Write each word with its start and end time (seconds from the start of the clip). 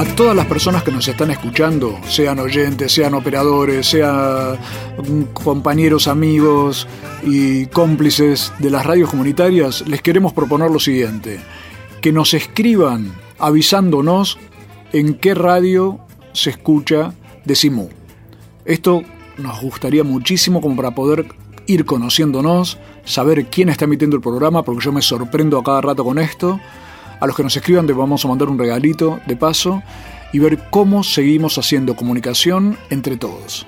A 0.00 0.04
todas 0.16 0.34
las 0.34 0.46
personas 0.46 0.82
que 0.82 0.90
nos 0.90 1.06
están 1.08 1.30
escuchando, 1.30 2.00
sean 2.08 2.38
oyentes, 2.38 2.90
sean 2.90 3.12
operadores, 3.12 3.86
sean 3.86 4.54
mm, 4.96 5.24
compañeros, 5.34 6.08
amigos 6.08 6.88
y 7.22 7.66
cómplices 7.66 8.50
de 8.60 8.70
las 8.70 8.86
radios 8.86 9.10
comunitarias, 9.10 9.86
les 9.86 10.00
queremos 10.00 10.32
proponer 10.32 10.70
lo 10.70 10.78
siguiente, 10.78 11.38
que 12.00 12.12
nos 12.12 12.32
escriban 12.32 13.12
avisándonos 13.38 14.38
en 14.94 15.18
qué 15.18 15.34
radio 15.34 16.00
se 16.32 16.48
escucha 16.48 17.12
Decimu. 17.44 17.90
Esto 18.64 19.02
nos 19.36 19.60
gustaría 19.60 20.02
muchísimo 20.02 20.62
como 20.62 20.76
para 20.76 20.94
poder 20.94 21.26
ir 21.66 21.84
conociéndonos, 21.84 22.78
saber 23.04 23.50
quién 23.50 23.68
está 23.68 23.84
emitiendo 23.84 24.16
el 24.16 24.22
programa, 24.22 24.62
porque 24.62 24.82
yo 24.82 24.92
me 24.92 25.02
sorprendo 25.02 25.58
a 25.58 25.62
cada 25.62 25.82
rato 25.82 26.04
con 26.04 26.18
esto. 26.18 26.58
A 27.20 27.26
los 27.26 27.36
que 27.36 27.42
nos 27.42 27.54
escriban 27.54 27.86
les 27.86 27.96
vamos 27.96 28.24
a 28.24 28.28
mandar 28.28 28.48
un 28.48 28.58
regalito 28.58 29.20
de 29.26 29.36
paso 29.36 29.82
y 30.32 30.38
ver 30.38 30.58
cómo 30.70 31.04
seguimos 31.04 31.58
haciendo 31.58 31.94
comunicación 31.94 32.78
entre 32.88 33.16
todos. 33.18 33.66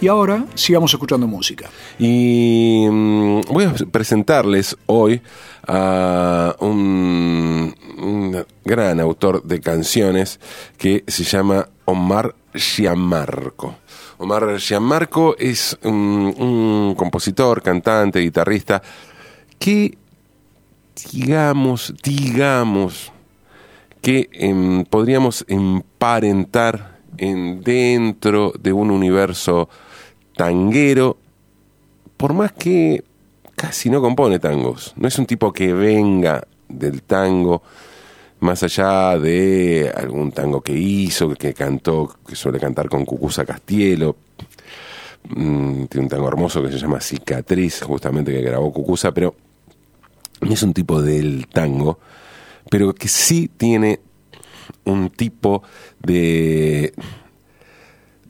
Y 0.00 0.08
ahora 0.08 0.44
sigamos 0.54 0.92
escuchando 0.92 1.26
música. 1.26 1.68
Y 1.98 2.86
mm, 2.90 3.40
voy 3.52 3.64
a 3.64 3.74
presentarles 3.90 4.76
hoy 4.86 5.20
a 5.66 6.56
un, 6.60 7.74
gran 8.64 9.00
autor 9.00 9.42
de 9.42 9.60
canciones 9.60 10.40
que 10.78 11.04
se 11.06 11.24
llama 11.24 11.68
Omar 11.84 12.34
Gianmarco. 12.54 13.76
Omar 14.18 14.58
Gianmarco 14.58 15.36
es 15.38 15.78
un, 15.82 16.34
un 16.38 16.94
compositor, 16.96 17.62
cantante, 17.62 18.20
guitarrista 18.20 18.82
que, 19.58 19.96
digamos, 21.12 21.94
digamos, 22.02 23.12
que 24.00 24.28
em, 24.32 24.84
podríamos 24.84 25.44
emparentar 25.48 26.98
en, 27.16 27.62
dentro 27.62 28.52
de 28.58 28.72
un 28.72 28.90
universo 28.90 29.68
tanguero, 30.36 31.16
por 32.16 32.34
más 32.34 32.52
que 32.52 33.04
casi 33.56 33.90
no 33.90 34.00
compone 34.00 34.38
tangos. 34.38 34.92
No 34.96 35.08
es 35.08 35.18
un 35.18 35.26
tipo 35.26 35.52
que 35.52 35.72
venga 35.72 36.46
del 36.68 37.02
tango, 37.02 37.62
más 38.40 38.62
allá 38.62 39.18
de 39.18 39.90
algún 39.94 40.32
tango 40.32 40.60
que 40.60 40.74
hizo, 40.74 41.30
que 41.34 41.54
cantó, 41.54 42.14
que 42.26 42.36
suele 42.36 42.58
cantar 42.58 42.88
con 42.88 43.04
Cucusa 43.04 43.44
Castielo. 43.44 44.16
Mm, 45.28 45.84
tiene 45.84 46.04
un 46.04 46.08
tango 46.08 46.28
hermoso 46.28 46.62
que 46.62 46.70
se 46.70 46.78
llama 46.78 47.00
Cicatriz, 47.00 47.82
justamente 47.82 48.32
que 48.32 48.42
grabó 48.42 48.70
Cucusa, 48.72 49.12
pero 49.12 49.34
es 50.52 50.62
un 50.62 50.74
tipo 50.74 51.02
del 51.02 51.46
tango, 51.48 51.98
pero 52.70 52.94
que 52.94 53.08
sí 53.08 53.50
tiene 53.56 54.00
un 54.84 55.10
tipo 55.10 55.62
de 56.00 56.92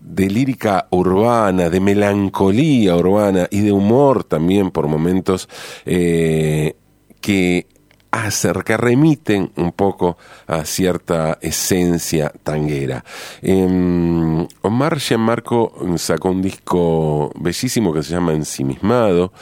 de 0.05 0.29
lírica 0.29 0.87
urbana, 0.91 1.71
de 1.71 1.81
melancolía 1.81 2.95
urbana 2.95 3.49
y 3.51 3.61
de 3.61 3.73
humor 3.73 4.23
también 4.23 4.71
por 4.71 4.87
momentos 4.87 5.49
eh, 5.87 6.77
que 7.23 7.67
acerca, 8.11 8.77
remiten 8.77 9.51
un 9.57 9.73
poco 9.73 10.17
a 10.47 10.65
cierta 10.65 11.39
esencia 11.41 12.33
tanguera. 12.43 13.05
Eh, 13.43 14.47
Omar 14.63 15.01
Gianmarco 15.01 15.73
sacó 15.97 16.31
un 16.31 16.43
disco 16.43 17.33
bellísimo 17.35 17.93
que 17.93 18.03
se 18.03 18.13
llama 18.13 18.35
Ensimismado, 18.35 19.33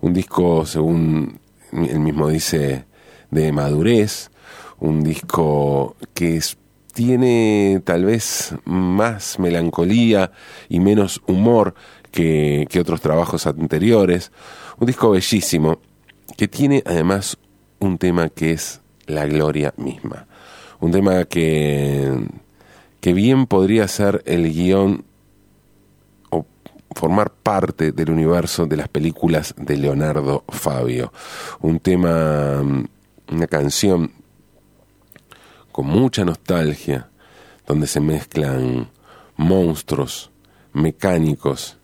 un 0.00 0.12
disco, 0.12 0.66
según 0.66 1.40
él 1.72 2.00
mismo 2.00 2.28
dice, 2.28 2.86
de 3.30 3.52
madurez, 3.52 4.30
un 4.78 5.02
disco 5.02 5.96
que 6.14 6.36
es, 6.36 6.56
tiene 6.92 7.80
tal 7.84 8.04
vez 8.04 8.54
más 8.64 9.38
melancolía 9.38 10.32
y 10.68 10.80
menos 10.80 11.20
humor 11.26 11.74
que, 12.10 12.66
que 12.70 12.80
otros 12.80 13.00
trabajos 13.00 13.46
anteriores, 13.46 14.32
un 14.78 14.86
disco 14.86 15.10
bellísimo 15.10 15.80
que 16.36 16.48
tiene 16.48 16.82
además 16.86 17.36
un 17.80 17.98
tema 17.98 18.28
que 18.28 18.52
es 18.52 18.80
la 19.06 19.26
gloria 19.26 19.74
misma. 19.76 20.26
Un 20.80 20.92
tema 20.92 21.24
que, 21.24 22.12
que 23.00 23.12
bien 23.12 23.46
podría 23.46 23.88
ser 23.88 24.22
el 24.26 24.52
guion 24.52 25.04
formar 26.94 27.30
parte 27.30 27.92
del 27.92 28.10
universo 28.10 28.66
de 28.66 28.76
las 28.76 28.88
películas 28.88 29.54
de 29.56 29.76
Leonardo 29.76 30.44
Fabio. 30.48 31.12
Un 31.60 31.80
tema, 31.80 32.62
una 33.30 33.46
canción 33.46 34.12
con 35.72 35.86
mucha 35.86 36.24
nostalgia, 36.24 37.08
donde 37.66 37.86
se 37.86 38.00
mezclan 38.00 38.90
monstruos, 39.36 40.30
mecánicos 40.72 41.78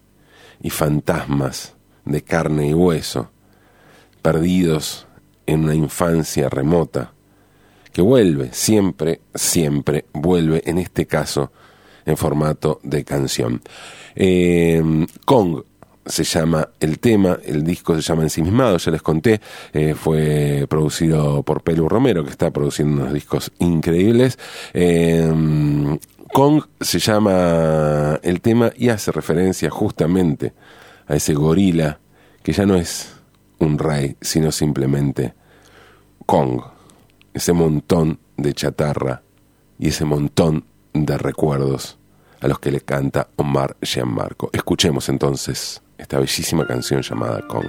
y 0.60 0.70
fantasmas 0.70 1.74
de 2.04 2.22
carne 2.22 2.68
y 2.68 2.74
hueso, 2.74 3.30
perdidos 4.22 5.06
en 5.46 5.64
una 5.64 5.74
infancia 5.74 6.48
remota, 6.48 7.12
que 7.92 8.02
vuelve, 8.02 8.52
siempre, 8.52 9.20
siempre 9.34 10.06
vuelve, 10.12 10.62
en 10.66 10.78
este 10.78 11.06
caso, 11.06 11.52
en 12.06 12.16
formato 12.16 12.80
de 12.82 13.04
canción. 13.04 13.62
Eh, 14.14 14.82
Kong 15.24 15.62
se 16.06 16.24
llama 16.24 16.68
el 16.80 16.98
tema, 16.98 17.38
el 17.44 17.64
disco 17.64 17.94
se 17.94 18.02
llama 18.02 18.22
Ensimismado, 18.22 18.76
ya 18.76 18.90
les 18.90 19.02
conté, 19.02 19.40
eh, 19.72 19.94
fue 19.94 20.66
producido 20.68 21.42
por 21.42 21.62
Pelu 21.62 21.88
Romero, 21.88 22.24
que 22.24 22.30
está 22.30 22.50
produciendo 22.50 23.02
unos 23.02 23.14
discos 23.14 23.50
increíbles. 23.58 24.38
Eh, 24.74 25.32
Kong 26.32 26.64
se 26.80 26.98
llama 26.98 28.18
el 28.22 28.40
tema 28.40 28.72
y 28.76 28.88
hace 28.88 29.12
referencia 29.12 29.70
justamente 29.70 30.52
a 31.06 31.16
ese 31.16 31.32
gorila 31.32 32.00
que 32.42 32.52
ya 32.52 32.66
no 32.66 32.74
es 32.74 33.14
un 33.58 33.78
rey, 33.78 34.16
sino 34.20 34.52
simplemente 34.52 35.34
Kong, 36.26 36.60
ese 37.32 37.52
montón 37.52 38.18
de 38.36 38.52
chatarra 38.52 39.22
y 39.78 39.88
ese 39.88 40.04
montón 40.04 40.64
de 40.94 41.18
recuerdos 41.18 41.98
a 42.40 42.48
los 42.48 42.58
que 42.60 42.70
le 42.70 42.80
canta 42.80 43.28
Omar 43.36 43.76
Gianmarco. 43.82 44.48
Escuchemos 44.52 45.08
entonces 45.08 45.82
esta 45.98 46.18
bellísima 46.18 46.66
canción 46.66 47.02
llamada 47.02 47.46
Kong. 47.46 47.66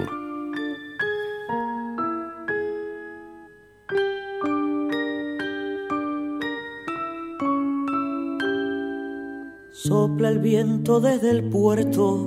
Sopla 9.72 10.30
el 10.30 10.40
viento 10.40 11.00
desde 11.00 11.30
el 11.30 11.44
puerto, 11.44 12.26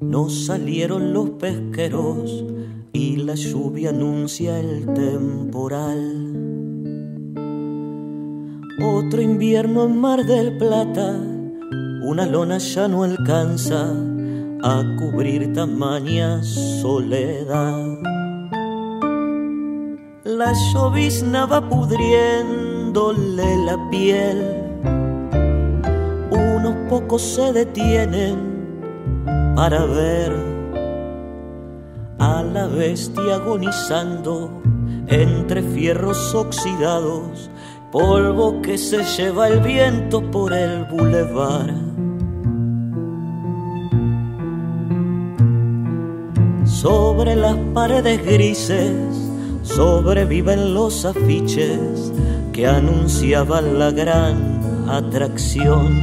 no 0.00 0.30
salieron 0.30 1.12
los 1.12 1.30
pesqueros 1.30 2.44
y 2.92 3.16
la 3.16 3.34
lluvia 3.34 3.90
anuncia 3.90 4.60
el 4.60 4.86
temporal. 4.94 6.69
Otro 8.82 9.20
invierno 9.20 9.84
en 9.84 10.00
Mar 10.00 10.24
del 10.24 10.56
Plata, 10.56 11.14
una 12.02 12.24
lona 12.24 12.56
ya 12.56 12.88
no 12.88 13.02
alcanza 13.02 13.92
a 14.62 14.82
cubrir 14.98 15.52
tamaña 15.52 16.42
soledad. 16.42 17.98
La 20.24 20.52
llovizna 20.72 21.44
va 21.44 21.68
pudriéndole 21.68 23.56
la 23.66 23.90
piel, 23.90 24.38
unos 26.30 26.74
pocos 26.88 27.20
se 27.20 27.52
detienen 27.52 28.60
para 29.56 29.84
ver 29.84 30.32
a 32.18 32.42
la 32.42 32.66
bestia 32.66 33.34
agonizando 33.34 34.50
entre 35.08 35.62
fierros 35.62 36.34
oxidados, 36.34 37.50
polvo 37.90 38.62
que 38.62 38.78
se 38.78 39.02
lleva 39.02 39.48
el 39.48 39.60
viento 39.60 40.22
por 40.30 40.52
el 40.52 40.84
bulevar. 40.84 41.74
Sobre 46.64 47.34
las 47.34 47.56
paredes 47.74 48.24
grises 48.24 48.94
sobreviven 49.62 50.72
los 50.72 51.04
afiches 51.04 52.12
que 52.52 52.66
anunciaban 52.66 53.78
la 53.78 53.90
gran 53.90 54.88
atracción. 54.88 56.00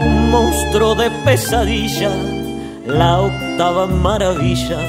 Un 0.00 0.30
monstruo 0.30 0.94
de 0.94 1.10
pesadilla, 1.24 2.10
la 2.86 3.20
octava 3.20 3.86
maravilla, 3.86 4.80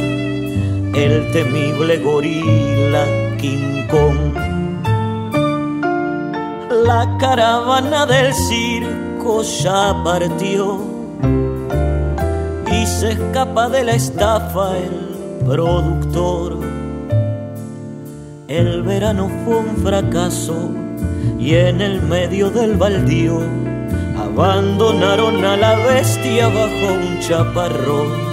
el 0.93 1.31
temible 1.31 1.97
gorila 1.97 3.20
King. 3.41 3.71
La 6.85 7.17
caravana 7.19 8.05
del 8.05 8.33
circo 8.33 9.41
ya 9.41 10.01
partió 10.03 10.79
y 12.71 12.85
se 12.85 13.13
escapa 13.13 13.69
de 13.69 13.83
la 13.83 13.93
estafa 13.93 14.77
el 14.77 15.45
productor. 15.45 16.59
El 18.47 18.83
verano 18.83 19.29
fue 19.43 19.57
un 19.57 19.77
fracaso 19.77 20.69
y 21.39 21.55
en 21.55 21.81
el 21.81 22.01
medio 22.01 22.49
del 22.49 22.75
baldío 22.75 23.39
abandonaron 24.17 25.43
a 25.43 25.57
la 25.57 25.75
bestia 25.77 26.47
bajo 26.47 26.93
un 26.93 27.19
chaparrón. 27.19 28.31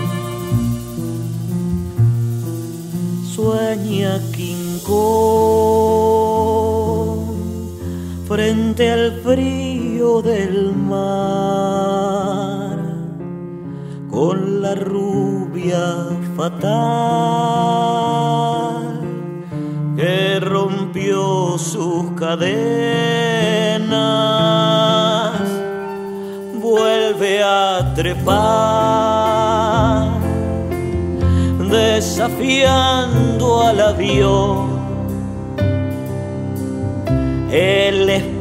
Sueña 3.34 4.20
Frente 8.26 8.90
al 8.90 9.20
frío 9.20 10.23
del 10.23 10.75
mar 10.75 11.69
con 14.11 14.62
la 14.62 14.75
rubia 14.75 16.06
fatal 16.35 16.69
que 19.94 20.40
rompió 20.40 21.58
sus 21.58 22.12
cadenas 22.12 22.38
vuelve 26.62 27.43
a 27.43 27.93
trepar 27.94 29.29
desafiando 31.69 33.62
al 33.62 33.81
avión 33.81 34.68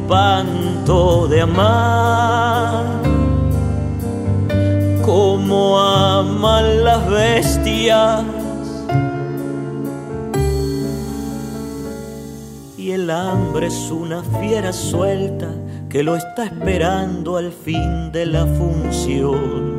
espanto 0.08 1.28
de 1.28 1.42
amar 1.42 2.82
como 5.04 5.78
aman 5.78 6.82
las 6.82 7.10
bestias 7.10 8.24
y 12.78 12.92
el 12.92 13.10
hambre 13.10 13.66
es 13.66 13.90
una 13.90 14.22
fiera 14.22 14.72
suelta 14.72 15.48
que 15.90 16.02
lo 16.02 16.16
está 16.16 16.44
esperando 16.46 17.36
al 17.36 17.52
fin 17.52 18.10
de 18.10 18.24
la 18.24 18.46
función. 18.46 19.77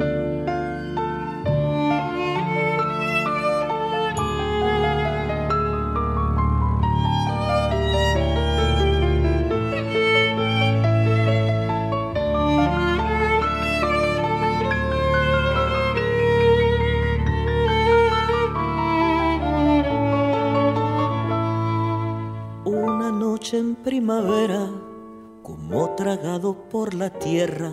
Tierra, 27.29 27.71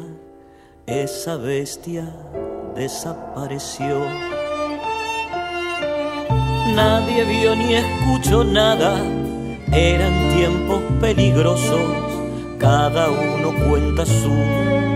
esa 0.87 1.37
bestia 1.37 2.05
desapareció. 2.75 4.05
Nadie 6.75 7.25
vio 7.25 7.57
ni 7.57 7.75
escuchó 7.75 8.45
nada, 8.45 8.93
eran 9.73 10.15
tiempos 10.35 10.83
peligrosos, 11.01 11.81
cada 12.59 13.09
uno 13.09 13.55
cuenta 13.67 14.05
su 14.05 14.37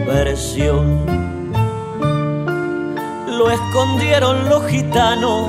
versión. 0.06 1.06
Lo 3.38 3.50
escondieron 3.50 4.46
los 4.50 4.66
gitanos 4.66 5.48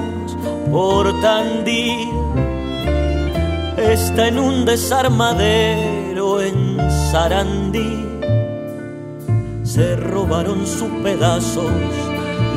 por 0.71 1.19
Tandil 1.19 2.07
está 3.77 4.29
en 4.29 4.39
un 4.39 4.63
desarmadero 4.63 6.41
en 6.41 6.77
Sarandí. 7.11 7.90
Se 9.73 9.95
robaron 9.95 10.67
sus 10.67 10.89
pedazos, 11.01 11.71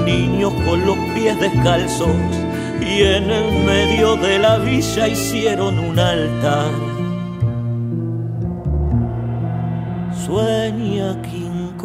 niños 0.04 0.52
con 0.66 0.84
los 0.84 0.96
pies 1.14 1.38
descalzos, 1.38 2.08
y 2.80 3.02
en 3.02 3.30
el 3.30 3.64
medio 3.64 4.16
de 4.16 4.40
la 4.40 4.58
villa 4.58 5.06
hicieron 5.06 5.78
un 5.78 5.96
altar. 5.96 6.72
Sueña 10.26 11.16
Kong 11.76 11.80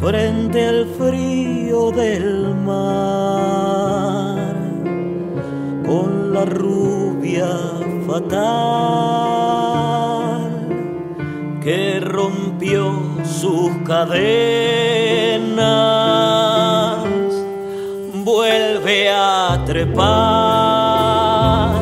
frente 0.00 0.68
al 0.68 0.86
frío 0.98 1.90
del 1.90 2.54
mar 2.54 4.56
con 5.84 6.32
la 6.32 6.46
rubia 6.46 7.50
fatal 8.06 9.31
cadenas, 13.92 15.60
vuelve 18.24 19.10
a 19.10 19.62
trepar, 19.66 21.74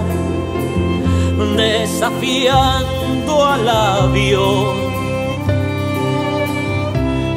desafiando 1.57 3.47
al 3.47 3.69
avión 3.69 4.77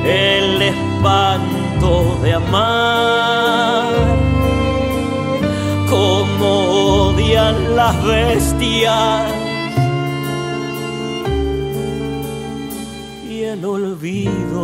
el 0.05 0.61
espanto 0.73 2.17
de 2.23 2.33
amar 2.33 3.93
como 5.87 7.09
odian 7.09 7.75
las 7.75 8.03
bestias. 8.03 9.32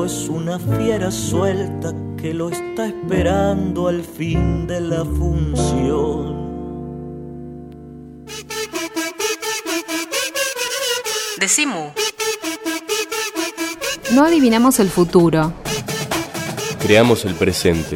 Es 0.09 0.27
una 0.27 0.57
fiera 0.57 1.11
suelta 1.11 1.93
que 2.17 2.33
lo 2.33 2.49
está 2.49 2.87
esperando 2.87 3.87
al 3.87 4.01
fin 4.03 4.65
de 4.65 4.81
la 4.81 5.05
función. 5.05 6.35
Decimu. 11.39 11.91
No 14.11 14.25
adivinamos 14.25 14.79
el 14.79 14.89
futuro. 14.89 15.53
Creamos 16.81 17.23
el 17.25 17.35
presente. 17.35 17.95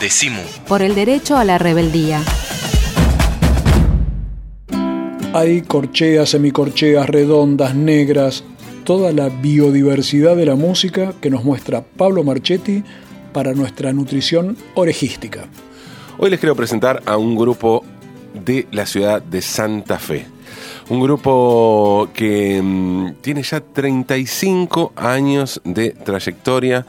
Decimu. 0.00 0.42
Por 0.68 0.82
el 0.82 0.94
derecho 0.94 1.36
a 1.36 1.44
la 1.44 1.58
rebeldía. 1.58 2.22
Hay 5.34 5.62
corcheas, 5.62 6.30
semicorcheas, 6.30 7.08
redondas, 7.08 7.74
negras, 7.74 8.44
toda 8.88 9.12
la 9.12 9.28
biodiversidad 9.28 10.34
de 10.34 10.46
la 10.46 10.54
música 10.54 11.12
que 11.20 11.28
nos 11.28 11.44
muestra 11.44 11.84
Pablo 11.84 12.24
Marchetti 12.24 12.82
para 13.34 13.52
nuestra 13.52 13.92
nutrición 13.92 14.56
orejística. 14.74 15.46
Hoy 16.16 16.30
les 16.30 16.40
quiero 16.40 16.56
presentar 16.56 17.02
a 17.04 17.18
un 17.18 17.36
grupo 17.36 17.84
de 18.32 18.66
la 18.72 18.86
ciudad 18.86 19.20
de 19.20 19.42
Santa 19.42 19.98
Fe. 19.98 20.24
Un 20.88 21.02
grupo 21.02 22.08
que 22.14 22.62
mm, 22.62 23.16
tiene 23.20 23.42
ya 23.42 23.60
35 23.60 24.94
años 24.96 25.60
de 25.64 25.90
trayectoria. 25.90 26.86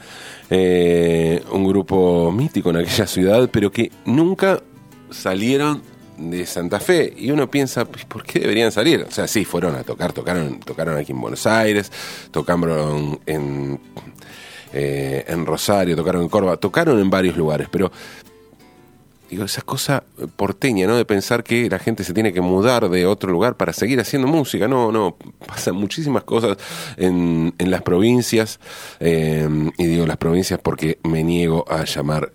eh, 0.48 1.42
un 1.52 1.68
grupo 1.68 2.32
mítico 2.32 2.70
en 2.70 2.76
aquella 2.76 3.06
ciudad, 3.06 3.50
pero 3.52 3.70
que 3.70 3.92
nunca 4.06 4.62
salieron 5.10 5.82
de 6.20 6.46
Santa 6.46 6.78
Fe. 6.80 7.12
Y 7.16 7.30
uno 7.30 7.50
piensa, 7.50 7.84
pues, 7.84 8.04
¿por 8.04 8.22
qué 8.22 8.40
deberían 8.40 8.70
salir? 8.70 9.06
O 9.08 9.10
sea, 9.10 9.26
sí, 9.26 9.44
fueron 9.44 9.74
a 9.74 9.82
tocar, 9.82 10.12
tocaron, 10.12 10.60
tocaron 10.60 10.96
aquí 10.96 11.12
en 11.12 11.20
Buenos 11.20 11.46
Aires, 11.46 11.90
tocaron 12.30 13.18
en, 13.26 13.80
eh, 14.72 15.24
en 15.26 15.46
Rosario, 15.46 15.96
tocaron 15.96 16.22
en 16.22 16.28
Córdoba, 16.28 16.56
tocaron 16.58 17.00
en 17.00 17.10
varios 17.10 17.36
lugares, 17.36 17.68
pero 17.70 17.90
digo, 19.30 19.44
esa 19.44 19.62
cosa 19.62 20.02
porteña, 20.36 20.86
¿no? 20.86 20.96
De 20.96 21.04
pensar 21.04 21.44
que 21.44 21.70
la 21.70 21.78
gente 21.78 22.02
se 22.02 22.12
tiene 22.12 22.32
que 22.32 22.40
mudar 22.40 22.88
de 22.90 23.06
otro 23.06 23.30
lugar 23.30 23.56
para 23.56 23.72
seguir 23.72 24.00
haciendo 24.00 24.26
música. 24.26 24.66
No, 24.66 24.90
no, 24.90 25.16
pasan 25.46 25.76
muchísimas 25.76 26.24
cosas 26.24 26.58
en, 26.96 27.54
en 27.58 27.70
las 27.70 27.82
provincias. 27.82 28.58
eh, 28.98 29.48
y 29.78 29.86
digo 29.86 30.06
las 30.06 30.16
provincias 30.16 30.58
porque 30.60 30.98
me 31.04 31.22
niego 31.22 31.64
a 31.70 31.84
llamar 31.84 32.32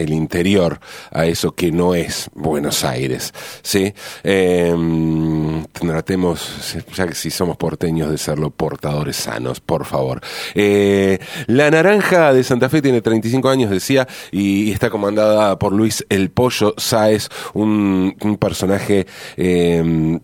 el 0.00 0.12
interior 0.12 0.80
a 1.10 1.26
eso 1.26 1.52
que 1.52 1.70
no 1.72 1.94
es 1.94 2.30
Buenos 2.34 2.84
Aires. 2.84 3.32
¿sí? 3.62 3.92
Eh, 4.24 5.64
tratemos, 5.72 6.76
ya 6.94 7.06
que 7.06 7.14
si 7.14 7.30
somos 7.30 7.56
porteños, 7.56 8.10
de 8.10 8.18
serlo 8.18 8.50
portadores 8.50 9.16
sanos, 9.16 9.60
por 9.60 9.84
favor. 9.84 10.20
Eh, 10.54 11.18
la 11.46 11.70
Naranja 11.70 12.32
de 12.32 12.44
Santa 12.44 12.68
Fe 12.68 12.82
tiene 12.82 13.00
35 13.00 13.48
años, 13.48 13.70
decía, 13.70 14.06
y, 14.30 14.70
está 14.72 14.90
comandada 14.90 15.58
por 15.58 15.72
Luis 15.72 16.04
El 16.08 16.30
Pollo 16.30 16.74
Sáez, 16.76 17.28
un, 17.54 18.16
personaje... 18.40 19.06
Eh, 19.36 20.18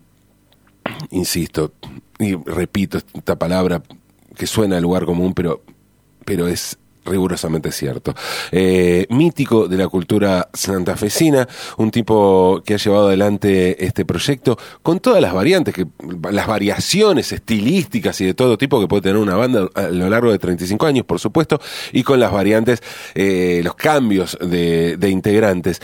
insisto, 1.11 1.73
y 2.19 2.35
repito 2.35 2.97
esta 3.13 3.37
palabra 3.37 3.83
que 4.35 4.47
suena 4.47 4.77
a 4.77 4.81
lugar 4.81 5.05
común, 5.05 5.33
pero, 5.33 5.63
pero 6.25 6.47
es 6.47 6.77
rigurosamente 7.07 7.71
cierto. 7.71 8.13
Eh, 8.51 9.05
mítico 9.09 9.67
de 9.67 9.77
la 9.77 9.87
cultura 9.87 10.49
santafesina, 10.53 11.47
un 11.77 11.91
tipo 11.91 12.61
que 12.65 12.75
ha 12.75 12.77
llevado 12.77 13.07
adelante 13.07 13.83
este 13.85 14.05
proyecto 14.05 14.57
con 14.81 14.99
todas 14.99 15.21
las 15.21 15.33
variantes, 15.33 15.73
que, 15.73 15.87
las 16.31 16.47
variaciones 16.47 17.31
estilísticas 17.31 18.19
y 18.21 18.25
de 18.25 18.33
todo 18.33 18.57
tipo 18.57 18.79
que 18.79 18.87
puede 18.87 19.01
tener 19.01 19.17
una 19.17 19.35
banda 19.35 19.67
a 19.73 19.83
lo 19.83 20.09
largo 20.09 20.31
de 20.31 20.39
35 20.39 20.85
años, 20.85 21.05
por 21.05 21.19
supuesto, 21.19 21.59
y 21.91 22.03
con 22.03 22.19
las 22.19 22.31
variantes, 22.31 22.81
eh, 23.15 23.61
los 23.63 23.75
cambios 23.75 24.37
de, 24.41 24.97
de 24.97 25.09
integrantes. 25.09 25.81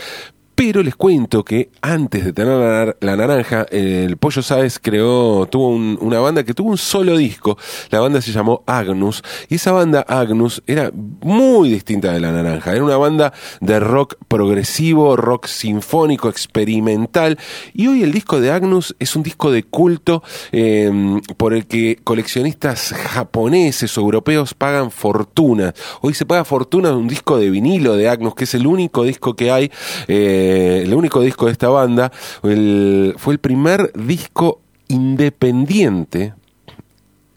Pero 0.54 0.84
les 0.84 0.94
cuento 0.94 1.44
que 1.44 1.70
antes 1.82 2.24
de 2.24 2.32
tener 2.32 2.96
la, 3.00 3.16
naranja, 3.16 3.66
el 3.70 4.16
Pollo 4.18 4.40
Sáez 4.40 4.78
creó, 4.80 5.46
tuvo 5.46 5.68
una 5.70 6.20
banda 6.20 6.44
que 6.44 6.54
tuvo 6.54 6.70
un 6.70 6.78
solo 6.78 7.16
disco. 7.16 7.58
La 7.90 7.98
banda 7.98 8.22
se 8.22 8.30
llamó 8.30 8.62
Agnus. 8.66 9.22
Y 9.48 9.56
esa 9.56 9.72
banda 9.72 10.04
Agnus 10.06 10.62
era 10.68 10.92
muy 11.22 11.70
distinta 11.70 12.12
de 12.12 12.20
la 12.20 12.30
naranja. 12.30 12.72
Era 12.72 12.84
una 12.84 12.96
banda 12.96 13.32
de 13.60 13.80
rock 13.80 14.14
progresivo, 14.28 15.16
rock 15.16 15.46
sinfónico, 15.46 16.28
experimental. 16.28 17.36
Y 17.72 17.88
hoy 17.88 18.04
el 18.04 18.12
disco 18.12 18.40
de 18.40 18.52
Agnus 18.52 18.94
es 19.00 19.16
un 19.16 19.24
disco 19.24 19.50
de 19.50 19.64
culto 19.64 20.22
em, 20.52 21.20
por 21.36 21.52
el 21.52 21.66
que 21.66 21.98
coleccionistas 22.04 22.92
japoneses 22.92 23.98
o 23.98 24.02
europeos 24.02 24.54
pagan 24.54 24.92
fortuna. 24.92 25.74
Hoy 26.00 26.14
se 26.14 26.26
paga 26.26 26.44
fortuna 26.44 26.90
de 26.90 26.96
un 26.96 27.08
disco 27.08 27.38
de 27.38 27.50
vinilo 27.50 27.96
de 27.96 28.08
Agnus, 28.08 28.36
que 28.36 28.44
es 28.44 28.54
el 28.54 28.68
único 28.68 29.02
disco 29.02 29.34
que 29.34 29.50
hay. 29.50 29.72
Eh, 30.06 30.43
el 30.82 30.94
único 30.94 31.20
disco 31.20 31.46
de 31.46 31.52
esta 31.52 31.68
banda, 31.68 32.10
fue 32.40 32.54
el 32.54 33.38
primer 33.40 33.92
disco 33.94 34.60
independiente, 34.88 36.34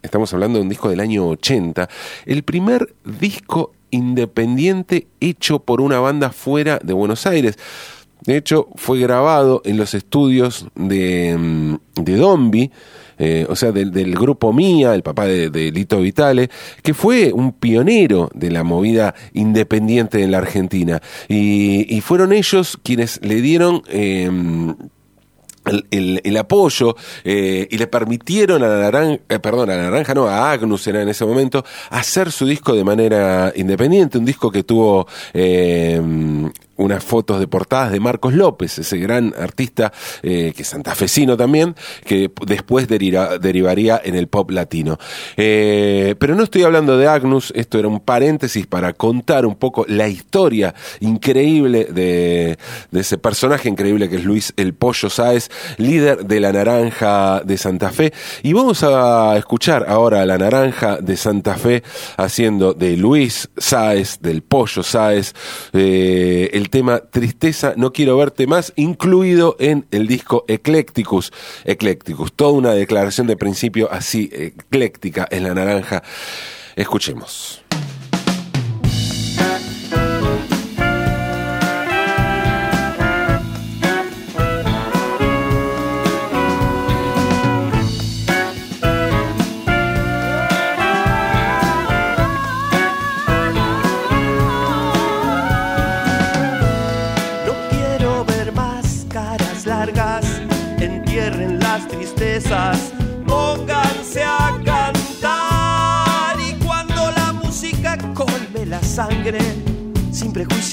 estamos 0.02 0.32
hablando 0.32 0.58
de 0.58 0.62
un 0.62 0.68
disco 0.68 0.88
del 0.88 1.00
año 1.00 1.26
80, 1.28 1.88
el 2.26 2.42
primer 2.42 2.94
disco 3.04 3.72
independiente 3.90 5.06
hecho 5.20 5.60
por 5.60 5.80
una 5.80 5.98
banda 6.00 6.30
fuera 6.30 6.78
de 6.82 6.92
Buenos 6.92 7.26
Aires. 7.26 7.58
De 8.22 8.36
hecho, 8.36 8.68
fue 8.74 8.98
grabado 8.98 9.62
en 9.64 9.76
los 9.76 9.94
estudios 9.94 10.66
de, 10.74 11.36
mm, 11.38 12.02
de 12.02 12.16
Dombi, 12.16 12.70
eh, 13.18 13.46
o 13.48 13.56
sea, 13.56 13.72
del, 13.72 14.14
grupo 14.14 14.52
Mía, 14.52 14.94
el 14.94 15.02
papá 15.02 15.26
de, 15.26 15.72
Lito 15.72 16.00
Vitale, 16.00 16.50
que 16.82 16.94
fue 16.94 17.32
un 17.32 17.52
pionero 17.52 18.30
de 18.34 18.50
la 18.50 18.64
movida 18.64 19.14
independiente 19.34 20.22
en 20.22 20.30
la 20.30 20.38
Argentina. 20.38 21.02
Y, 21.28 22.00
fueron 22.00 22.32
ellos 22.32 22.78
quienes 22.82 23.20
le 23.22 23.42
dieron... 23.42 23.82
Em, 23.88 24.74
el, 25.90 26.36
apoyo 26.38 26.96
eh, 27.24 27.68
y 27.70 27.76
le 27.76 27.86
permitieron 27.88 28.62
a 28.62 28.68
la 28.68 28.78
naranja, 28.78 29.20
eh, 29.28 29.38
perdón, 29.38 29.68
a 29.68 29.76
la 29.76 29.82
naranja 29.82 30.14
no, 30.14 30.26
a 30.26 30.50
Agnus 30.50 30.86
era 30.86 31.02
en 31.02 31.10
ese 31.10 31.26
momento, 31.26 31.62
hacer 31.90 32.32
su 32.32 32.46
disco 32.46 32.74
de 32.74 32.84
manera 32.84 33.52
independiente, 33.54 34.16
un 34.16 34.24
disco 34.24 34.50
que 34.50 34.62
tuvo 34.62 35.06
em, 35.34 36.50
unas 36.78 37.04
fotos 37.04 37.40
de 37.40 37.46
portadas 37.46 37.92
de 37.92 38.00
Marcos 38.00 38.34
López, 38.34 38.78
ese 38.78 38.98
gran 38.98 39.34
artista 39.38 39.92
eh, 40.22 40.52
que 40.56 40.62
es 40.62 40.68
santafesino 40.68 41.36
también, 41.36 41.74
que 42.04 42.30
después 42.46 42.88
derivaría 42.88 44.00
en 44.02 44.14
el 44.14 44.28
pop 44.28 44.50
latino. 44.50 44.98
Eh, 45.36 46.14
pero 46.18 46.34
no 46.34 46.44
estoy 46.44 46.62
hablando 46.62 46.96
de 46.96 47.06
Agnus, 47.06 47.52
esto 47.54 47.78
era 47.78 47.88
un 47.88 48.00
paréntesis 48.00 48.66
para 48.66 48.92
contar 48.92 49.44
un 49.44 49.56
poco 49.56 49.84
la 49.88 50.08
historia 50.08 50.74
increíble 51.00 51.84
de, 51.84 52.58
ese 52.92 53.18
personaje 53.18 53.68
increíble 53.68 54.08
que 54.08 54.16
es 54.16 54.24
Luis 54.24 54.52
El 54.56 54.74
Pollo 54.74 55.10
Sáez, 55.10 55.50
líder 55.76 56.26
de 56.26 56.40
la 56.40 56.52
Naranja 56.52 57.42
de 57.44 57.56
Santa 57.56 57.90
Fe. 57.90 58.12
Y 58.42 58.52
vamos 58.52 58.82
a 58.82 59.36
escuchar 59.36 59.86
ahora 59.88 60.22
a 60.22 60.26
la 60.26 60.38
Naranja 60.38 60.98
de 60.98 61.16
Santa 61.16 61.56
Fe 61.56 61.82
haciendo 62.16 62.72
de 62.74 62.96
Luis 62.96 63.48
Sáez, 63.56 64.18
del 64.20 64.42
Pollo 64.42 64.82
Sáez, 64.82 65.34
eh, 65.72 66.50
el 66.52 66.67
tema 66.68 66.98
Tristeza, 66.98 67.74
no 67.76 67.92
quiero 67.92 68.16
verte 68.16 68.46
más, 68.46 68.72
incluido 68.76 69.56
en 69.58 69.86
el 69.90 70.06
disco 70.06 70.44
Eclecticus. 70.48 71.32
Eclecticus, 71.64 72.32
toda 72.32 72.52
una 72.52 72.72
declaración 72.72 73.26
de 73.26 73.36
principio 73.36 73.88
así 73.90 74.30
ecléctica 74.32 75.26
en 75.30 75.44
la 75.44 75.54
naranja. 75.54 76.02
Escuchemos. 76.76 77.67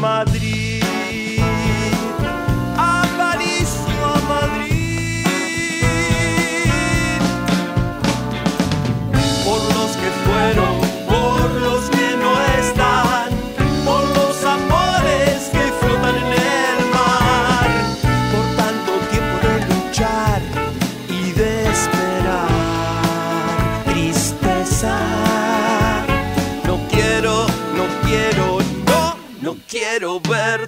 Madrid. 0.00 0.67
Quiero 30.28 30.67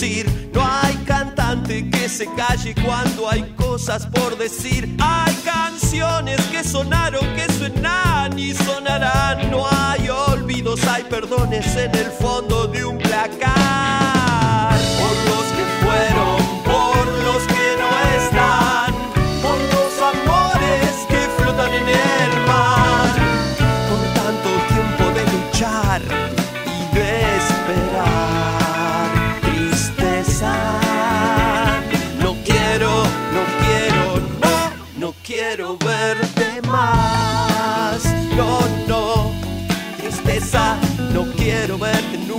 No 0.00 0.62
hay 0.64 0.94
cantante 1.04 1.90
que 1.90 2.08
se 2.08 2.24
calle 2.34 2.74
cuando 2.86 3.28
hay 3.28 3.42
cosas 3.54 4.06
por 4.06 4.38
decir. 4.38 4.96
Hay 4.98 5.34
canciones 5.44 6.40
que 6.46 6.64
sonaron, 6.64 7.20
que 7.36 7.52
suenan 7.52 8.38
y 8.38 8.54
sonarán. 8.54 9.50
No 9.50 9.66
hay 9.70 10.08
olvidos, 10.08 10.82
hay 10.86 11.02
perdones 11.02 11.76
en 11.76 11.94
el 11.94 12.10
fondo 12.12 12.49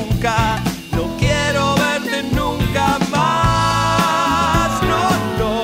nunca. 0.02 0.62
No 0.92 1.04
quiero 1.18 1.76
verte 1.76 2.24
nunca 2.34 2.98
más. 3.10 4.82
No, 4.84 5.10
no. 5.40 5.64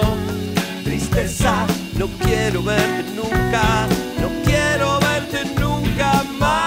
Tristeza, 0.84 1.66
no 1.98 2.08
quiero 2.24 2.64
verte 2.64 3.04
nunca. 3.16 3.88
No 4.22 4.30
quiero 4.46 5.00
verte 5.00 5.46
nunca 5.60 6.24
más. 6.40 6.58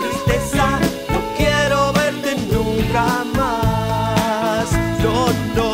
Tristeza, 0.00 0.66
no 1.12 1.20
quiero 1.36 1.92
verte 1.92 2.36
nunca 2.52 3.24
más. 3.34 4.72
No, 5.02 5.26
no. 5.56 5.70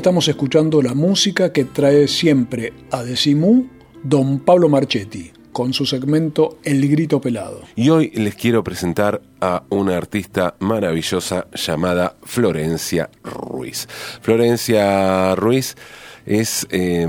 Estamos 0.00 0.28
escuchando 0.28 0.80
la 0.80 0.94
música 0.94 1.52
que 1.52 1.66
trae 1.66 2.08
siempre 2.08 2.72
a 2.90 3.02
Decimú 3.02 3.68
don 4.02 4.40
Pablo 4.40 4.70
Marchetti, 4.70 5.30
con 5.52 5.74
su 5.74 5.84
segmento 5.84 6.56
El 6.62 6.88
Grito 6.88 7.20
Pelado. 7.20 7.60
Y 7.76 7.90
hoy 7.90 8.08
les 8.14 8.34
quiero 8.34 8.64
presentar 8.64 9.20
a 9.42 9.62
una 9.68 9.98
artista 9.98 10.54
maravillosa 10.60 11.48
llamada 11.52 12.16
Florencia 12.22 13.10
Ruiz. 13.22 13.86
Florencia 14.22 15.34
Ruiz 15.34 15.76
es 16.24 16.66
eh, 16.70 17.06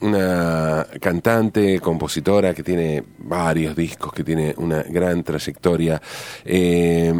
una 0.00 0.88
cantante, 1.00 1.78
compositora 1.78 2.52
que 2.52 2.64
tiene 2.64 3.04
varios 3.18 3.76
discos, 3.76 4.12
que 4.12 4.24
tiene 4.24 4.56
una 4.56 4.82
gran 4.82 5.22
trayectoria 5.22 6.02
eh, 6.44 7.14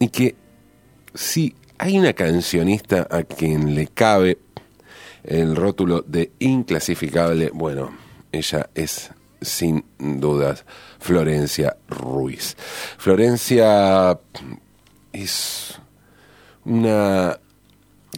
y 0.00 0.08
que 0.08 0.36
si 1.12 1.54
hay 1.78 1.98
una 1.98 2.12
cancionista 2.12 3.06
a 3.10 3.22
quien 3.22 3.74
le 3.74 3.86
cabe 3.86 4.38
el 5.24 5.56
rótulo 5.56 6.02
de 6.02 6.32
inclasificable, 6.38 7.50
bueno, 7.52 7.96
ella 8.32 8.68
es 8.74 9.10
sin 9.40 9.84
dudas 9.98 10.64
Florencia 10.98 11.76
Ruiz. 11.88 12.56
Florencia 12.98 14.18
es 15.12 15.80
una 16.64 17.38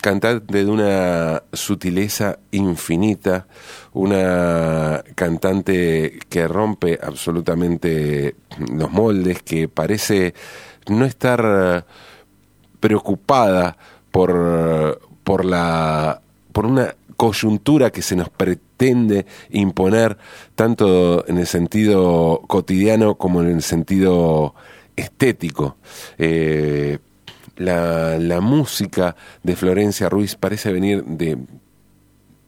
cantante 0.00 0.64
de 0.64 0.70
una 0.70 1.42
sutileza 1.52 2.38
infinita, 2.52 3.46
una 3.92 5.04
cantante 5.14 6.18
que 6.28 6.48
rompe 6.48 6.98
absolutamente 7.02 8.34
los 8.72 8.90
moldes, 8.90 9.42
que 9.42 9.68
parece 9.68 10.32
no 10.88 11.04
estar 11.04 11.84
preocupada 12.80 13.76
por, 14.10 15.00
por 15.22 15.44
la 15.44 16.20
por 16.52 16.66
una 16.66 16.94
coyuntura 17.16 17.90
que 17.90 18.02
se 18.02 18.16
nos 18.16 18.28
pretende 18.28 19.26
imponer 19.50 20.16
tanto 20.54 21.26
en 21.28 21.38
el 21.38 21.46
sentido 21.46 22.42
cotidiano 22.46 23.16
como 23.16 23.42
en 23.42 23.48
el 23.48 23.62
sentido 23.62 24.54
estético. 24.96 25.76
Eh, 26.18 26.98
la, 27.56 28.18
la 28.18 28.40
música 28.40 29.16
de 29.42 29.54
Florencia 29.54 30.08
Ruiz 30.08 30.34
parece 30.34 30.72
venir 30.72 31.04
de, 31.04 31.36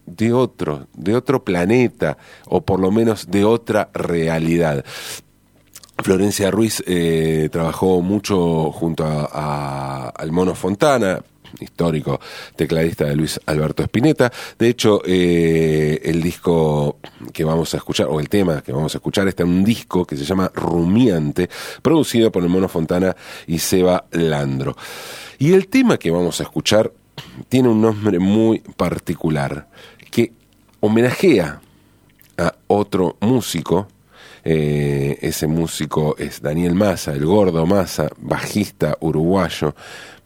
de 0.06 0.32
otro, 0.32 0.86
de 0.94 1.14
otro 1.14 1.44
planeta, 1.44 2.16
o 2.46 2.62
por 2.62 2.80
lo 2.80 2.90
menos 2.90 3.30
de 3.30 3.44
otra 3.44 3.90
realidad. 3.92 4.84
Florencia 6.02 6.50
Ruiz 6.50 6.82
eh, 6.86 7.48
trabajó 7.52 8.00
mucho 8.02 8.70
junto 8.72 9.04
a, 9.04 9.28
a- 9.32 10.08
al 10.10 10.32
Mono 10.32 10.54
Fontana, 10.54 11.20
histórico 11.60 12.18
tecladista 12.56 13.04
de 13.04 13.14
Luis 13.16 13.38
Alberto 13.46 13.82
Spinetta. 13.82 14.32
De 14.58 14.68
hecho, 14.68 15.02
eh, 15.04 16.00
el 16.04 16.22
disco 16.22 16.96
que 17.32 17.44
vamos 17.44 17.74
a 17.74 17.76
escuchar, 17.76 18.06
o 18.10 18.20
el 18.20 18.28
tema 18.28 18.62
que 18.62 18.72
vamos 18.72 18.94
a 18.94 18.98
escuchar, 18.98 19.28
está 19.28 19.42
en 19.42 19.50
un 19.50 19.64
disco 19.64 20.04
que 20.06 20.16
se 20.16 20.24
llama 20.24 20.50
Rumiante, 20.54 21.48
producido 21.82 22.32
por 22.32 22.42
el 22.42 22.48
Mono 22.48 22.68
Fontana 22.68 23.14
y 23.46 23.58
Seba 23.58 24.06
Landro. 24.12 24.76
Y 25.38 25.52
el 25.52 25.68
tema 25.68 25.98
que 25.98 26.10
vamos 26.10 26.40
a 26.40 26.44
escuchar 26.44 26.92
tiene 27.48 27.68
un 27.68 27.80
nombre 27.82 28.18
muy 28.18 28.60
particular, 28.60 29.68
que 30.10 30.32
homenajea 30.80 31.60
a 32.38 32.54
otro 32.66 33.16
músico. 33.20 33.88
Eh, 34.44 35.18
ese 35.20 35.46
músico 35.46 36.16
es 36.18 36.42
Daniel 36.42 36.74
Massa, 36.74 37.12
el 37.12 37.24
gordo 37.24 37.64
Massa, 37.66 38.08
bajista 38.18 38.96
uruguayo, 39.00 39.74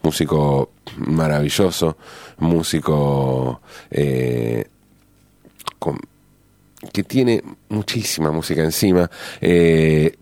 músico 0.01 0.71
maravilloso, 0.97 1.97
músico 2.39 3.61
eh, 3.91 4.65
que 6.93 7.03
tiene 7.03 7.43
muchísima 7.69 8.31
música 8.31 8.63
encima. 8.63 9.09
Eh, 9.41 10.15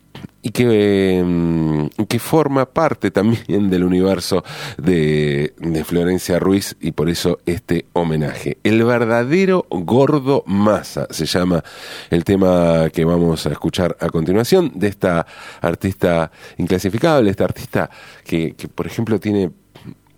y 0.46 0.52
que, 0.52 1.24
mm, 1.26 2.04
que 2.08 2.20
forma 2.20 2.68
parte 2.68 3.10
también 3.10 3.68
del 3.72 3.84
universo 3.84 4.44
de, 4.78 5.56
de 5.58 5.84
Florencia 5.84 6.38
Ruiz 6.38 6.78
y 6.80 6.92
por 6.92 7.10
eso 7.10 7.40
este 7.48 7.88
homenaje. 7.94 8.60
El 8.64 8.84
verdadero 8.84 9.66
gordo 9.72 10.44
masa 10.46 11.08
se 11.10 11.26
llama 11.26 11.64
el 12.12 12.24
tema 12.24 12.92
que 12.94 13.06
vamos 13.06 13.48
a 13.48 13.50
escuchar 13.50 13.98
a 14.00 14.10
continuación 14.10 14.72
de 14.76 14.88
esta 14.88 15.26
artista 15.62 16.32
inclasificable, 16.60 17.32
esta 17.32 17.46
artista 17.46 17.90
que, 18.24 18.54
que 18.54 18.68
por 18.68 18.86
ejemplo 18.86 19.20
tiene 19.20 19.50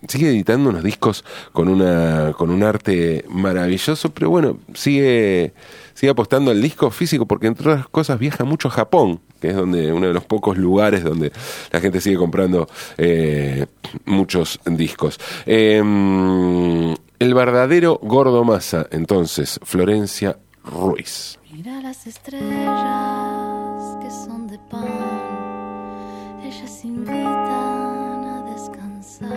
sigue 0.09 0.27
editando 0.27 0.69
unos 0.69 0.83
discos 0.83 1.23
con 1.53 1.69
una 1.69 2.33
con 2.37 2.49
un 2.49 2.63
arte 2.63 3.23
maravilloso, 3.29 4.13
pero 4.13 4.29
bueno, 4.29 4.59
sigue 4.73 5.53
sigue 5.93 6.09
apostando 6.09 6.51
al 6.51 6.61
disco 6.61 6.91
físico 6.91 7.25
porque 7.25 7.47
entre 7.47 7.69
otras 7.69 7.87
cosas 7.87 8.19
viaja 8.19 8.43
mucho 8.43 8.67
a 8.67 8.71
Japón 8.71 9.21
que 9.39 9.49
es 9.49 9.55
donde 9.55 9.91
uno 9.93 10.07
de 10.07 10.13
los 10.13 10.25
pocos 10.25 10.57
lugares 10.57 11.03
donde 11.03 11.31
la 11.71 11.79
gente 11.79 12.01
sigue 12.01 12.17
comprando 12.17 12.67
eh, 12.97 13.65
muchos 14.05 14.59
discos. 14.65 15.19
Eh, 15.45 15.81
el 17.19 17.33
verdadero 17.33 17.99
gordo 18.01 18.43
masa, 18.43 18.85
entonces, 18.91 19.59
Florencia 19.63 20.37
Ruiz. 20.63 21.39
Mira 21.51 21.81
las 21.81 22.05
estrellas 22.05 22.45
que 23.99 24.11
son 24.11 24.47
de 24.47 24.59
pan, 24.69 24.85
ellas 26.43 26.85
invitan 26.85 28.23
a 28.23 28.45
descansar, 28.53 29.35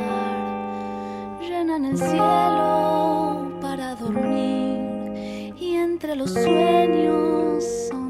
llenan 1.41 1.87
el 1.87 1.97
cielo 1.97 3.59
para 3.63 3.95
dormir 3.95 5.55
y 5.59 5.77
entre 5.77 6.17
los 6.17 6.33
sueños 6.33 7.65
sonreír. 7.89 8.10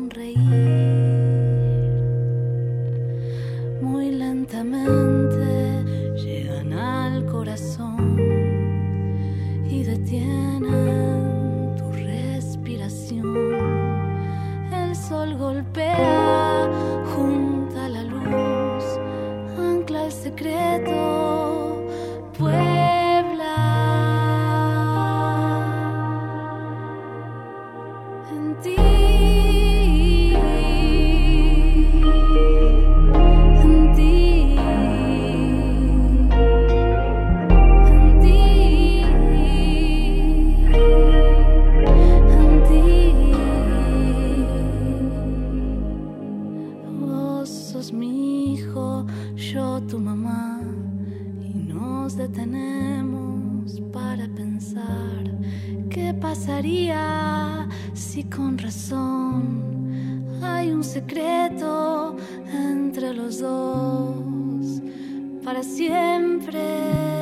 음 4.86 5.19
para 65.44 65.62
siempre. 65.62 67.19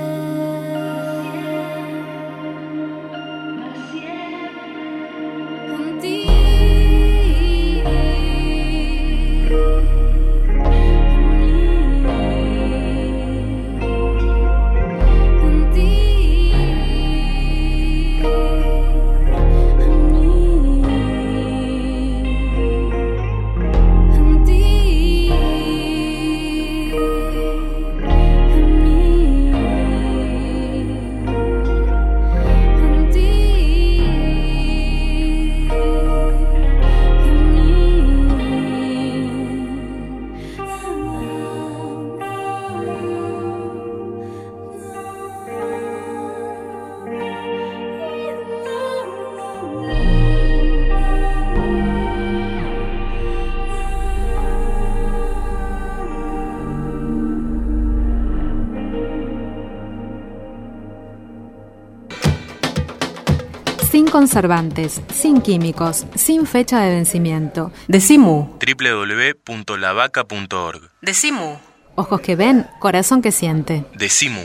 Conservantes, 64.18 65.00
sin 65.14 65.40
químicos, 65.40 66.04
sin 66.16 66.44
fecha 66.44 66.81
de 66.81 66.90
vencimiento. 66.90 67.70
Decimu. 67.87 68.59
www.lavaca.org. 68.59 70.90
Decimu. 71.00 71.59
Ojos 71.94 72.20
que 72.20 72.35
ven, 72.35 72.66
corazón 72.81 73.22
que 73.22 73.31
siente. 73.31 73.85
Decimu. 73.94 74.40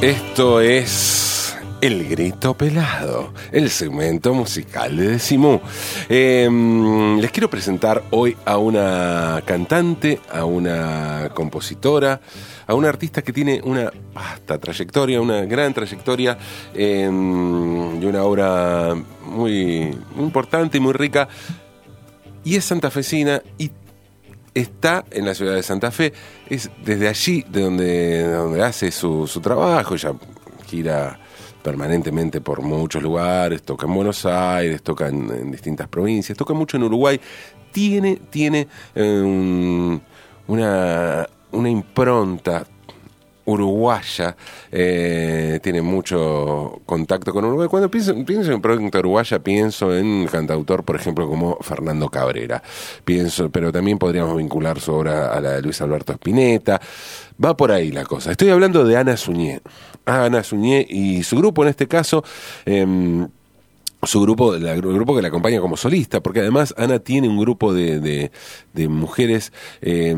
Esto 0.00 0.62
es 0.62 1.29
El 1.80 2.06
Grito 2.06 2.52
Pelado, 2.52 3.32
el 3.52 3.70
segmento 3.70 4.34
musical 4.34 4.98
de 4.98 5.12
Decimú. 5.12 5.62
Eh, 6.10 6.46
les 7.18 7.30
quiero 7.30 7.48
presentar 7.48 8.02
hoy 8.10 8.36
a 8.44 8.58
una 8.58 9.42
cantante, 9.46 10.20
a 10.30 10.44
una 10.44 11.30
compositora, 11.34 12.20
a 12.66 12.74
una 12.74 12.90
artista 12.90 13.22
que 13.22 13.32
tiene 13.32 13.62
una 13.64 13.90
vasta 14.12 14.58
trayectoria, 14.58 15.22
una 15.22 15.46
gran 15.46 15.72
trayectoria 15.72 16.36
y 16.74 17.04
una 17.04 18.24
obra 18.24 18.94
muy, 19.24 19.96
importante 20.18 20.76
y 20.76 20.80
muy 20.80 20.92
rica. 20.92 21.28
Y 22.44 22.56
es 22.56 22.64
santafesina 22.66 23.42
y 23.56 23.70
está 24.52 25.06
en 25.10 25.24
la 25.24 25.34
ciudad 25.34 25.54
de 25.54 25.62
Santa 25.62 25.90
Fe, 25.90 26.12
es 26.50 26.68
desde 26.84 27.08
allí 27.08 27.42
de 27.48 27.62
donde, 27.62 27.84
de 27.86 28.32
donde 28.32 28.62
hace 28.62 28.90
su, 28.90 29.26
su 29.26 29.40
trabajo, 29.40 29.94
ella 29.94 30.12
gira 30.66 31.18
permanentemente 31.62 32.40
por 32.40 32.62
muchos 32.62 33.02
lugares, 33.02 33.62
toca 33.62 33.86
en 33.86 33.94
Buenos 33.94 34.24
Aires, 34.26 34.82
toca 34.82 35.08
en, 35.08 35.50
distintas 35.50 35.88
provincias, 35.88 36.36
toca 36.36 36.54
mucho 36.54 36.76
en 36.76 36.84
Uruguay, 36.84 37.20
tiene, 37.72 38.16
tiene 38.30 38.66
eh, 38.94 39.20
un- 39.24 40.00
una, 40.48 41.26
una 41.52 41.70
impronta 41.70 42.66
uruguaya, 43.52 44.36
eh, 44.72 45.60
tiene 45.62 45.82
mucho 45.82 46.80
contacto 46.86 47.32
con 47.32 47.44
Uruguay. 47.44 47.68
Cuando 47.68 47.90
pienso, 47.90 48.14
pienso 48.24 48.50
en 48.50 48.56
impronta 48.56 48.98
uruguaya, 48.98 49.38
pienso 49.38 49.96
en 49.96 50.26
cantautor, 50.26 50.84
por 50.84 50.96
ejemplo, 50.96 51.28
como 51.28 51.56
Fernando 51.60 52.08
Cabrera. 52.08 52.62
Pienso, 53.04 53.50
pero 53.50 53.72
también 53.72 53.98
podríamos 53.98 54.36
vincular 54.36 54.80
su 54.80 54.92
obra 54.92 55.32
a 55.32 55.40
la 55.40 55.52
de 55.52 55.62
Luis 55.62 55.80
Alberto 55.80 56.12
Spinetta. 56.12 56.80
Va 57.42 57.56
por 57.56 57.72
ahí 57.72 57.90
la 57.90 58.04
cosa. 58.04 58.30
Estoy 58.30 58.50
hablando 58.50 58.84
de 58.84 58.96
Ana 58.96 59.16
Suñé. 59.16 59.60
Ana 60.04 60.42
Suñé 60.42 60.86
y 60.88 61.22
su 61.22 61.36
grupo, 61.36 61.62
en 61.62 61.70
este 61.70 61.88
caso, 61.88 62.24
em, 62.64 63.28
su 64.02 64.20
grupo, 64.22 64.54
el 64.54 64.80
grupo 64.80 65.14
que 65.14 65.22
la 65.22 65.28
acompaña 65.28 65.60
como 65.60 65.76
solista, 65.76 66.20
porque 66.20 66.40
además 66.40 66.74
Ana 66.78 67.00
tiene 67.00 67.28
un 67.28 67.38
grupo 67.38 67.74
de, 67.74 68.30
mujeres 68.88 69.52
eh, 69.82 70.14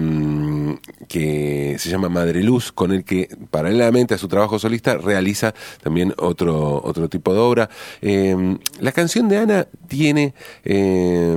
que 1.08 1.76
se 1.78 1.90
llama 1.90 2.08
Madre 2.08 2.42
Luz, 2.42 2.72
con 2.72 2.92
el 2.92 3.04
que 3.04 3.28
paralelamente 3.50 4.14
a 4.14 4.18
su 4.18 4.28
trabajo 4.28 4.58
solista 4.58 4.96
realiza 4.96 5.54
también 5.82 6.14
otro, 6.18 6.80
otro 6.82 7.08
tipo 7.08 7.32
de 7.32 7.40
obra. 7.40 7.70
Eh, 8.00 8.58
la 8.80 8.92
canción 8.92 9.28
de 9.28 9.38
Ana 9.38 9.66
tiene 9.88 10.34
eh, 10.64 11.36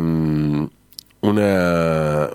una 1.21 2.29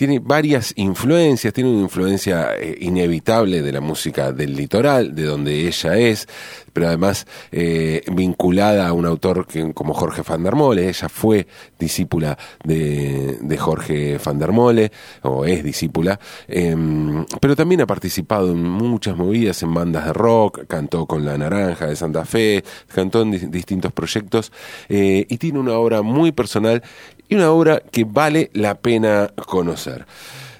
tiene 0.00 0.18
varias 0.18 0.72
influencias, 0.76 1.52
tiene 1.52 1.68
una 1.68 1.82
influencia 1.82 2.56
eh, 2.56 2.74
inevitable 2.80 3.60
de 3.60 3.70
la 3.70 3.82
música 3.82 4.32
del 4.32 4.56
litoral, 4.56 5.14
de 5.14 5.24
donde 5.24 5.66
ella 5.68 5.98
es, 5.98 6.26
pero 6.72 6.88
además 6.88 7.26
eh, 7.52 8.00
vinculada 8.10 8.88
a 8.88 8.94
un 8.94 9.04
autor 9.04 9.46
como 9.74 9.92
Jorge 9.92 10.22
van 10.26 10.42
der 10.42 10.54
Mole. 10.56 10.88
Ella 10.88 11.10
fue 11.10 11.46
discípula 11.78 12.38
de, 12.64 13.36
de 13.42 13.58
Jorge 13.58 14.18
van 14.24 14.38
der 14.38 14.52
Mole, 14.52 14.90
o 15.20 15.44
es 15.44 15.62
discípula, 15.62 16.18
em, 16.48 17.26
pero 17.38 17.54
también 17.54 17.82
ha 17.82 17.86
participado 17.86 18.52
en 18.52 18.62
muchas 18.62 19.18
movidas, 19.18 19.62
en 19.62 19.74
bandas 19.74 20.06
de 20.06 20.14
rock, 20.14 20.64
cantó 20.66 21.04
con 21.04 21.26
La 21.26 21.36
Naranja 21.36 21.88
de 21.88 21.96
Santa 21.96 22.24
Fe, 22.24 22.64
cantó 22.94 23.20
en 23.20 23.32
di- 23.32 23.38
distintos 23.48 23.92
proyectos, 23.92 24.50
eh, 24.88 25.26
y 25.28 25.36
tiene 25.36 25.58
una 25.58 25.74
obra 25.74 26.00
muy 26.00 26.32
personal 26.32 26.82
y 27.30 27.36
una 27.36 27.50
obra 27.52 27.80
que 27.80 28.04
vale 28.04 28.50
la 28.52 28.74
pena 28.74 29.32
conocer. 29.46 30.04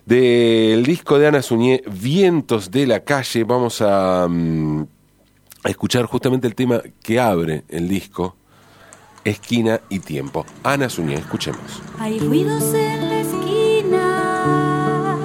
Del 0.07 0.83
disco 0.85 1.19
de 1.19 1.27
Ana 1.27 1.43
Suñé, 1.43 1.83
Vientos 1.91 2.71
de 2.71 2.87
la 2.87 3.01
Calle, 3.01 3.45
vamos 3.45 3.81
mm, 3.81 4.83
a, 5.65 5.69
escuchar 5.69 6.07
justamente 6.07 6.47
el 6.47 6.55
tema 6.55 6.81
que 7.03 7.21
abre 7.21 7.65
el 7.69 7.89
disco, 7.89 8.37
Esquina 9.25 9.81
y 9.89 9.99
Tiempo. 9.99 10.47
Ana 10.63 10.89
Suñé, 10.89 11.15
escuchemos. 11.15 11.83
Hay 11.99 12.21
ruidos 12.21 12.73
en 12.73 13.09
la 13.09 13.21
esquina 13.21 15.19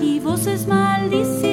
y 0.00 0.20
voces 0.20 0.66
maldicidas. 0.66 1.47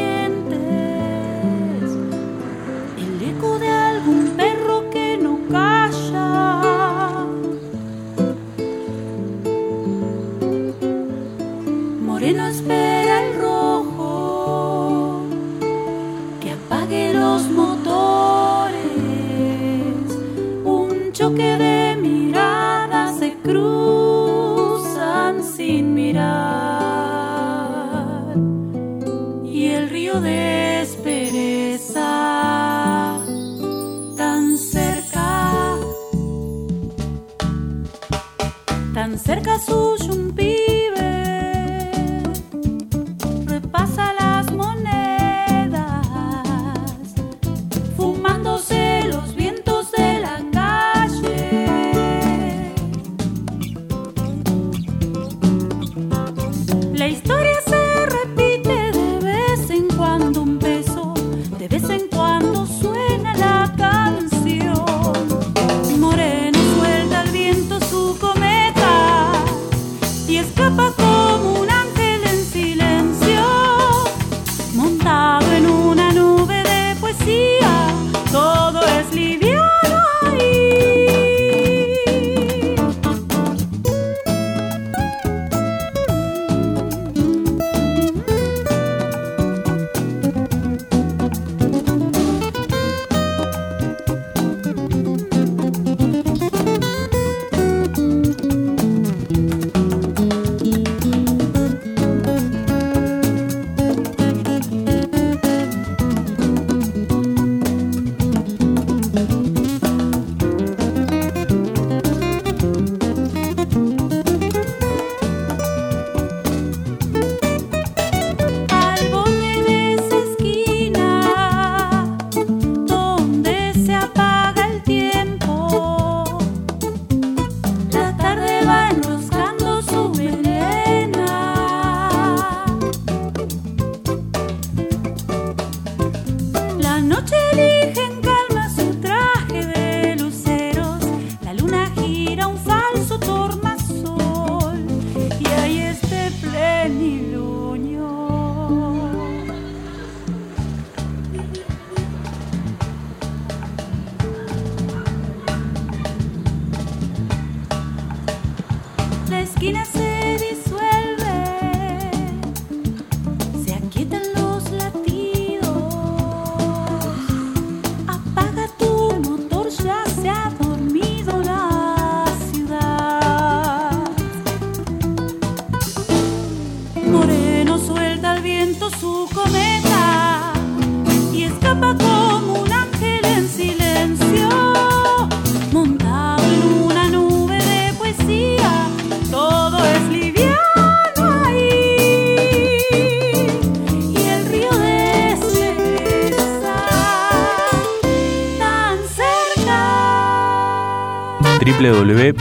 Argentina 159.66 159.95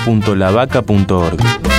www.lavaca.org. 0.04 1.73